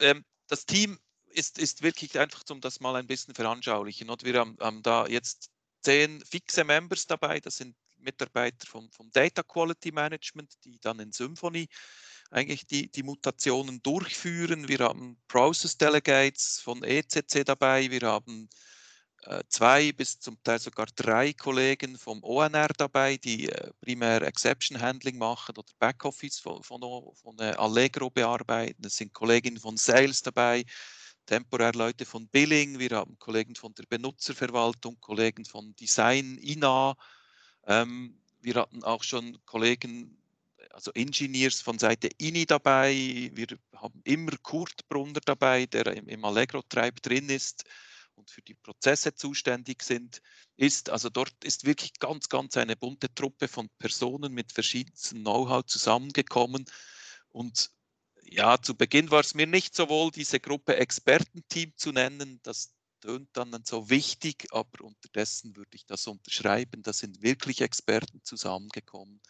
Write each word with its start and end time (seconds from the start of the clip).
Ähm, 0.00 0.24
das 0.48 0.66
Team 0.66 0.98
ist, 1.26 1.58
ist 1.58 1.82
wirklich 1.82 2.18
einfach, 2.18 2.42
um 2.50 2.60
das 2.60 2.80
mal 2.80 2.96
ein 2.96 3.06
bisschen 3.06 3.34
veranschaulichen. 3.34 4.10
Und 4.10 4.24
wir 4.24 4.38
haben, 4.38 4.56
haben 4.60 4.82
da 4.82 5.06
jetzt 5.06 5.50
zehn 5.82 6.20
fixe 6.24 6.64
Members 6.64 7.06
dabei. 7.06 7.40
Das 7.40 7.56
sind 7.56 7.76
Mitarbeiter 7.98 8.66
vom, 8.66 8.90
vom 8.90 9.10
Data 9.10 9.42
Quality 9.42 9.92
Management, 9.92 10.52
die 10.64 10.78
dann 10.80 11.00
in 11.00 11.12
Symphony 11.12 11.68
eigentlich 12.30 12.66
die, 12.66 12.90
die 12.90 13.02
Mutationen 13.02 13.82
durchführen. 13.82 14.68
Wir 14.68 14.78
haben 14.80 15.20
Process 15.28 15.76
Delegates 15.76 16.60
von 16.60 16.82
ECC 16.82 17.44
dabei. 17.44 17.90
Wir 17.90 18.02
haben 18.02 18.48
zwei 19.48 19.92
bis 19.92 20.18
zum 20.18 20.42
Teil 20.42 20.58
sogar 20.58 20.86
drei 20.96 21.32
Kollegen 21.32 21.98
vom 21.98 22.22
ONR 22.22 22.68
dabei, 22.76 23.16
die 23.16 23.48
äh, 23.48 23.70
primär 23.80 24.22
Exception 24.22 24.80
Handling 24.80 25.18
machen 25.18 25.56
oder 25.56 25.68
Backoffice 25.78 26.38
von, 26.38 26.62
von, 26.62 26.80
von 27.14 27.38
äh, 27.38 27.52
Allegro 27.58 28.08
bearbeiten. 28.10 28.84
Es 28.86 28.96
sind 28.96 29.12
Kollegen 29.12 29.58
von 29.58 29.76
Sales 29.76 30.22
dabei, 30.22 30.64
temporär 31.26 31.72
Leute 31.74 32.06
von 32.06 32.28
Billing, 32.28 32.78
wir 32.78 32.90
haben 32.90 33.18
Kollegen 33.18 33.54
von 33.54 33.74
der 33.74 33.84
Benutzerverwaltung, 33.88 34.98
Kollegen 35.00 35.44
von 35.44 35.74
Design, 35.76 36.38
INA. 36.38 36.96
Ähm, 37.66 38.18
wir 38.40 38.54
hatten 38.54 38.82
auch 38.84 39.02
schon 39.02 39.38
Kollegen, 39.44 40.16
also 40.70 40.92
Engineers 40.92 41.60
von 41.60 41.78
Seite 41.78 42.08
INI 42.16 42.46
dabei. 42.46 43.30
Wir 43.34 43.48
haben 43.76 44.00
immer 44.04 44.32
Kurt 44.42 44.88
Brunner 44.88 45.20
dabei, 45.22 45.66
der 45.66 45.88
im, 45.88 46.08
im 46.08 46.24
Allegro-Treib 46.24 47.02
drin 47.02 47.28
ist 47.28 47.64
und 48.20 48.30
für 48.30 48.42
die 48.42 48.54
Prozesse 48.54 49.14
zuständig 49.14 49.82
sind, 49.82 50.20
ist. 50.56 50.90
Also 50.90 51.08
dort 51.08 51.32
ist 51.42 51.64
wirklich 51.66 51.94
ganz, 51.98 52.28
ganz 52.28 52.56
eine 52.56 52.76
bunte 52.76 53.12
Truppe 53.14 53.48
von 53.48 53.68
Personen 53.78 54.32
mit 54.32 54.52
verschiedensten 54.52 55.22
Know-how 55.22 55.64
zusammengekommen. 55.64 56.64
Und 57.30 57.70
ja, 58.22 58.60
zu 58.60 58.76
Beginn 58.76 59.10
war 59.10 59.20
es 59.20 59.34
mir 59.34 59.46
nicht 59.46 59.74
so 59.74 59.88
wohl, 59.88 60.10
diese 60.10 60.38
Gruppe 60.38 60.76
Expertenteam 60.76 61.72
zu 61.76 61.92
nennen. 61.92 62.40
Das 62.42 62.74
tönt 63.00 63.30
dann 63.32 63.64
so 63.64 63.88
wichtig, 63.88 64.46
aber 64.50 64.84
unterdessen 64.84 65.56
würde 65.56 65.74
ich 65.74 65.86
das 65.86 66.06
unterschreiben. 66.06 66.82
Da 66.82 66.92
sind 66.92 67.22
wirklich 67.22 67.62
Experten 67.62 68.22
zusammengekommen. 68.22 69.20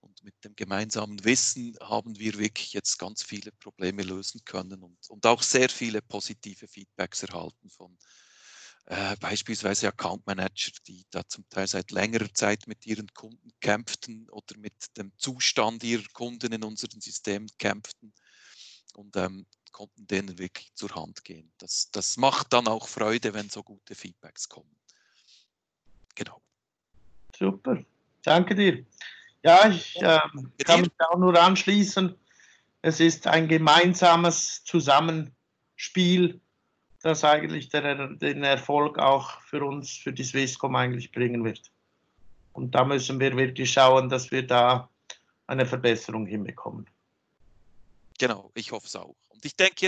Und 0.00 0.24
mit 0.24 0.34
dem 0.44 0.56
gemeinsamen 0.56 1.22
Wissen 1.24 1.76
haben 1.80 2.18
wir 2.18 2.38
wirklich 2.38 2.72
jetzt 2.72 2.98
ganz 2.98 3.22
viele 3.22 3.52
Probleme 3.52 4.02
lösen 4.02 4.40
können 4.44 4.82
und, 4.82 4.98
und 5.08 5.26
auch 5.26 5.42
sehr 5.42 5.68
viele 5.68 6.00
positive 6.02 6.66
Feedbacks 6.66 7.22
erhalten 7.22 7.68
von 7.70 7.98
äh, 8.86 9.16
beispielsweise 9.20 9.88
Account 9.88 10.26
Manager, 10.26 10.72
die 10.86 11.04
da 11.10 11.26
zum 11.28 11.48
Teil 11.48 11.66
seit 11.66 11.90
längerer 11.90 12.32
Zeit 12.32 12.66
mit 12.66 12.86
ihren 12.86 13.12
Kunden 13.14 13.52
kämpften 13.60 14.28
oder 14.30 14.56
mit 14.58 14.96
dem 14.96 15.12
Zustand 15.18 15.84
ihrer 15.84 16.08
Kunden 16.12 16.52
in 16.52 16.64
unseren 16.64 17.00
Systemen 17.00 17.48
kämpften 17.58 18.12
und 18.94 19.16
ähm, 19.16 19.46
konnten 19.70 20.06
denen 20.06 20.38
wirklich 20.38 20.74
zur 20.74 20.94
Hand 20.94 21.24
gehen. 21.24 21.52
Das, 21.58 21.90
das 21.92 22.16
macht 22.16 22.52
dann 22.52 22.66
auch 22.66 22.88
Freude, 22.88 23.34
wenn 23.34 23.48
so 23.48 23.62
gute 23.62 23.94
Feedbacks 23.94 24.48
kommen. 24.48 24.74
Genau. 26.14 26.42
Super, 27.36 27.84
danke 28.22 28.54
dir. 28.54 28.84
Ja, 29.42 29.68
ich 29.68 29.96
äh, 30.02 30.20
kann 30.64 30.82
mich 30.82 30.90
auch 30.98 31.18
nur 31.18 31.40
anschließen. 31.40 32.14
Es 32.82 33.00
ist 33.00 33.26
ein 33.26 33.48
gemeinsames 33.48 34.64
Zusammenspiel, 34.64 36.40
das 37.02 37.24
eigentlich 37.24 37.68
der, 37.70 38.08
den 38.08 38.44
Erfolg 38.44 38.98
auch 38.98 39.40
für 39.42 39.64
uns, 39.64 39.92
für 39.92 40.12
die 40.12 40.24
Swisscom 40.24 40.76
eigentlich 40.76 41.12
bringen 41.12 41.44
wird. 41.44 41.70
Und 42.52 42.74
da 42.74 42.84
müssen 42.84 43.20
wir 43.20 43.36
wirklich 43.36 43.72
schauen, 43.72 44.08
dass 44.08 44.30
wir 44.30 44.46
da 44.46 44.88
eine 45.46 45.66
Verbesserung 45.66 46.26
hinbekommen. 46.26 46.86
Genau, 48.18 48.50
ich 48.54 48.72
hoffe 48.72 48.86
es 48.86 48.96
auch. 48.96 49.16
Und 49.28 49.44
ich 49.44 49.56
denke, 49.56 49.76